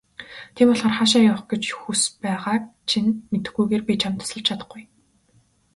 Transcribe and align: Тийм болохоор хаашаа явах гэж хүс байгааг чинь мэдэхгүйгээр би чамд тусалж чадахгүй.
Тийм 0.55 0.67
болохоор 0.69 0.93
хаашаа 0.97 1.23
явах 1.31 1.45
гэж 1.51 1.63
хүс 1.81 2.01
байгааг 2.21 2.63
чинь 2.89 3.11
мэдэхгүйгээр 3.31 3.83
би 3.85 3.93
чамд 4.01 4.17
тусалж 4.19 4.45
чадахгүй. 4.47 4.83